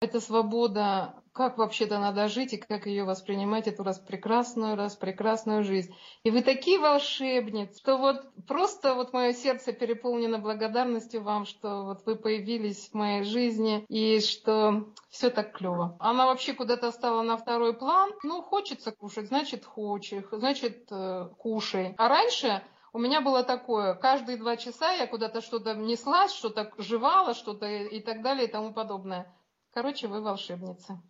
Это 0.00 0.20
свобода, 0.20 1.16
как 1.32 1.58
вообще-то 1.58 1.98
надо 1.98 2.28
жить 2.28 2.52
и 2.52 2.56
как 2.56 2.86
ее 2.86 3.02
воспринимать, 3.02 3.66
эту 3.66 3.82
раз 3.82 3.98
прекрасную, 3.98 4.76
раз 4.76 4.94
прекрасную 4.94 5.64
жизнь. 5.64 5.92
И 6.22 6.30
вы 6.30 6.42
такие 6.42 6.78
волшебницы, 6.78 7.80
что 7.80 7.96
вот 7.96 8.22
просто 8.46 8.94
вот 8.94 9.12
мое 9.12 9.32
сердце 9.32 9.72
переполнено 9.72 10.38
благодарностью 10.38 11.24
вам, 11.24 11.46
что 11.46 11.82
вот 11.82 12.06
вы 12.06 12.14
появились 12.14 12.90
в 12.90 12.94
моей 12.94 13.24
жизни 13.24 13.84
и 13.88 14.20
что 14.20 14.86
все 15.10 15.30
так 15.30 15.50
клево. 15.52 15.96
Она 15.98 16.26
вообще 16.26 16.52
куда-то 16.52 16.92
стала 16.92 17.22
на 17.22 17.36
второй 17.36 17.74
план. 17.74 18.12
Ну, 18.22 18.40
хочется 18.40 18.92
кушать, 18.92 19.26
значит, 19.26 19.64
хочешь, 19.64 20.26
значит, 20.30 20.86
э, 20.92 21.28
кушай. 21.38 21.96
А 21.98 22.08
раньше 22.08 22.62
у 22.92 23.00
меня 23.00 23.20
было 23.20 23.42
такое, 23.42 23.94
каждые 23.94 24.38
два 24.38 24.56
часа 24.56 24.92
я 24.92 25.08
куда-то 25.08 25.40
что-то 25.40 25.74
неслась, 25.74 26.32
что-то 26.32 26.70
жевала, 26.78 27.34
что-то 27.34 27.66
и 27.66 28.00
так 28.00 28.22
далее 28.22 28.46
и 28.46 28.50
тому 28.50 28.72
подобное. 28.72 29.34
Короче, 29.78 30.08
вы 30.08 30.20
волшебница. 30.20 31.00